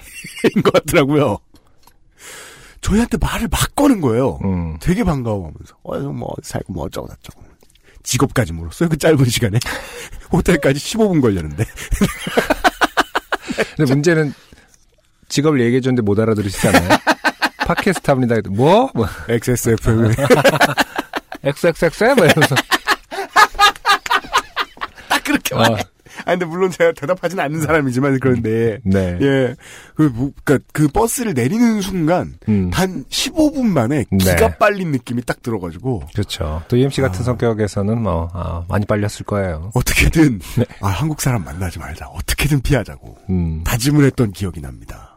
것 0.64 0.74
같더라고요. 0.74 1.38
저희한테 2.82 3.18
말을 3.18 3.48
막 3.50 3.76
거는 3.76 4.02
거예요. 4.02 4.40
음. 4.44 4.78
되게 4.80 5.04
반가워하면서 5.04 5.76
어, 5.84 6.00
뭐 6.00 6.34
살고 6.42 6.74
뭐 6.74 6.86
어쩌고 6.86 7.08
저쩌고 7.08 7.44
직업까지 8.04 8.54
물었어요. 8.54 8.90
그 8.90 8.98
짧은 8.98 9.26
시간에 9.26 9.60
호텔까지 10.32 10.80
15분 10.80 11.22
걸렸는데 11.22 11.66
근데 13.76 13.94
문제는 13.94 14.34
직업을 15.28 15.62
얘기해줬는데 15.62 16.02
못 16.02 16.20
알아들으시잖아요. 16.20 16.90
팟캐스트 17.70 18.10
합니다. 18.10 18.36
뭐? 18.50 18.90
뭐, 18.96 19.06
XSFM 19.28 20.12
XXX? 21.44 22.04
뭐 22.16 22.26
이러면서. 22.26 22.56
딱 25.08 25.24
그렇게 25.24 25.54
어, 25.54 25.60
말해. 25.60 25.84
아 26.26 26.32
근데 26.32 26.46
물론 26.46 26.72
제가 26.72 26.92
대답하지는 26.94 27.44
않는 27.44 27.62
사람이지만 27.62 28.20
그런데 28.20 28.80
네. 28.84 29.18
예. 29.22 29.56
그, 29.96 30.12
뭐, 30.14 30.32
그니까 30.44 30.64
그 30.74 30.88
버스를 30.88 31.34
내리는 31.36 31.80
순간, 31.82 32.34
음, 32.50 32.72
단 32.72 33.06
15분 33.06 33.66
만에 33.68 34.04
기가 34.18 34.36
네. 34.36 34.58
빨린 34.58 34.92
느낌이 34.92 35.22
딱 35.22 35.44
들어가지고, 35.44 36.04
그렇죠. 36.14 36.64
또 36.68 36.78
UMC 36.78 37.02
같은 37.02 37.24
성격에서는 37.24 38.02
뭐, 38.02 38.30
아, 38.34 38.66
많이 38.68 38.86
빨렸을 38.86 39.26
거예요. 39.26 39.72
어떻게든, 39.76 40.40
네. 40.58 40.66
아, 40.82 40.88
한국 40.88 41.22
사람 41.22 41.44
만나지 41.44 41.78
말자. 41.78 42.08
어떻게든 42.08 42.62
피하자고. 42.62 43.18
음, 43.30 43.64
다짐을 43.64 44.06
했던 44.06 44.32
기억이 44.32 44.60
납니다. 44.60 45.16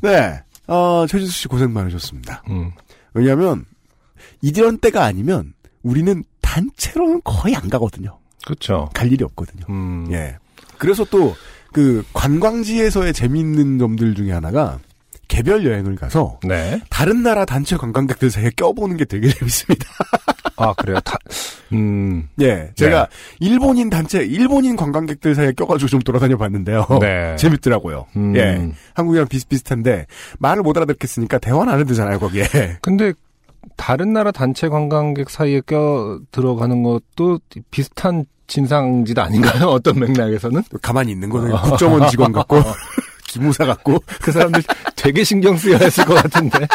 네. 0.00 0.40
어, 0.68 1.06
최지수 1.08 1.32
씨 1.32 1.48
고생 1.48 1.72
많으셨습니다. 1.72 2.44
음, 2.50 2.70
왜냐면, 3.14 3.64
이런 4.42 4.78
때가 4.78 5.04
아니면, 5.04 5.54
우리는 5.82 6.22
단체로는 6.40 7.22
거의 7.24 7.56
안 7.56 7.68
가거든요. 7.68 8.18
그렇죠. 8.44 8.88
갈 8.94 9.12
일이 9.12 9.24
없거든요. 9.24 9.64
음, 9.68 10.06
예. 10.12 10.36
그래서 10.78 11.04
또, 11.04 11.34
그, 11.72 12.04
관광지에서의 12.12 13.12
재미있는 13.12 13.78
점들 13.78 14.14
중에 14.14 14.32
하나가, 14.32 14.78
개별 15.28 15.64
여행을 15.64 15.96
가서, 15.96 16.40
네. 16.42 16.80
다른 16.90 17.22
나라 17.22 17.44
단체 17.44 17.76
관광객들 17.76 18.30
사이에 18.30 18.50
껴보는 18.56 18.96
게 18.96 19.04
되게 19.04 19.28
재밌습니다. 19.32 19.86
아, 20.56 20.72
그래요? 20.74 20.98
다, 21.00 21.16
음, 21.72 22.28
예. 22.40 22.72
제가 22.74 23.08
일본인 23.38 23.90
단체, 23.90 24.24
일본인 24.24 24.74
관광객들 24.74 25.34
사이에 25.34 25.52
껴가지고 25.52 25.88
좀 25.88 26.00
돌아다녀 26.00 26.36
봤는데요. 26.36 26.86
네. 27.00 27.36
재밌더라고요. 27.38 28.06
음. 28.16 28.36
예. 28.36 28.72
한국이랑 28.94 29.28
비슷비슷한데, 29.28 30.06
말을 30.38 30.62
못 30.62 30.76
알아듣겠으니까 30.76 31.38
대화는 31.38 31.72
안 31.72 31.78
해도 31.78 31.88
되잖아요, 31.88 32.18
거기에. 32.18 32.44
근데, 32.82 33.12
다른 33.76 34.12
나라 34.12 34.32
단체 34.32 34.68
관광객 34.68 35.30
사이에 35.30 35.60
껴 35.60 36.18
들어가는 36.32 36.82
것도 36.82 37.38
비슷한 37.70 38.24
진상짓 38.46 39.18
아닌가요? 39.18 39.66
어떤 39.66 39.98
맥락에서는? 40.00 40.62
가만히 40.80 41.12
있는 41.12 41.28
거는 41.28 41.54
국정원 41.56 42.08
직원 42.08 42.32
같고, 42.32 42.56
기무사 43.28 43.64
같고, 43.64 44.02
그 44.20 44.32
사람들 44.32 44.62
되게 44.96 45.22
신경 45.22 45.56
쓰여 45.56 45.76
했을 45.76 46.04
것 46.04 46.14
같은데. 46.14 46.66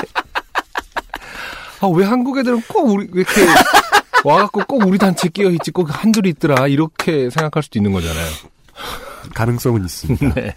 아, 1.82 1.88
왜 1.88 2.06
한국 2.06 2.38
애들은 2.38 2.62
꼭 2.70 2.89
우리, 2.94 3.08
왜 3.12 3.22
이렇게 3.24 3.46
와갖고 4.24 4.62
꼭 4.66 4.86
우리 4.88 4.98
단체 4.98 5.28
끼어 5.28 5.50
있지, 5.50 5.72
꼭 5.72 5.88
한둘이 5.92 6.30
있더라, 6.30 6.68
이렇게 6.68 7.30
생각할 7.30 7.62
수도 7.63 7.78
있는 7.80 7.92
거잖아요. 7.92 8.26
가능성은 9.34 9.84
있습니다. 9.84 10.34
네. 10.36 10.56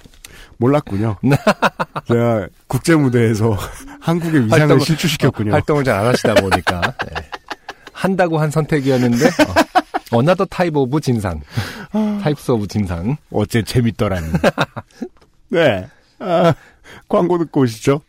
몰랐군요. 0.58 1.16
제가 2.08 2.46
국제 2.66 2.94
무대에서 2.94 3.56
한국의 4.00 4.46
위상을 4.46 4.76
활동을- 4.76 4.84
실추시켰군요. 4.84 5.52
활동을 5.52 5.82
잘 5.84 5.96
안 5.98 6.06
하시다 6.06 6.34
보니까. 6.34 6.80
네. 7.06 7.14
한다고 7.92 8.38
한 8.38 8.50
선택이었는데, 8.50 9.26
어, 9.26 10.18
another 10.18 10.44
type 10.46 10.76
of 10.76 11.00
진상. 11.00 11.40
types 12.22 12.52
of 12.52 12.68
진상. 12.68 13.16
어째 13.32 13.62
재밌더라니. 13.62 14.26
네. 15.48 15.86
아, 16.18 16.54
광고 17.08 17.38
듣고 17.38 17.62
오시죠. 17.62 18.00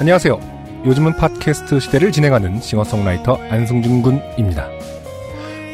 안녕하세요. 0.00 0.82
요즘은 0.86 1.16
팟캐스트 1.16 1.78
시대를 1.78 2.10
진행하는 2.10 2.60
싱어송라이터 2.60 3.36
안승준 3.50 4.02
군입니다. 4.02 4.68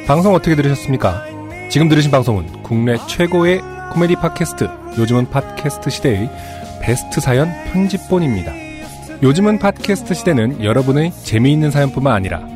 방송 0.06 0.34
어떻게 0.34 0.56
들으셨습니까? 0.56 1.24
지금 1.70 1.88
들으신 1.88 2.10
방송은 2.10 2.62
국내 2.62 2.96
최고의 3.06 3.60
코미디 3.92 4.16
팟캐스트 4.16 4.68
요즘은 4.98 5.30
팟캐스트 5.30 5.90
시대의 5.90 6.30
베스트 6.82 7.20
사연 7.20 7.48
편집본입니다. 7.66 8.52
요즘은 9.22 9.58
팟캐스트 9.58 10.14
시대는 10.14 10.64
여러분의 10.64 11.12
재미있는 11.22 11.70
사연뿐만 11.70 12.12
아니라 12.12 12.55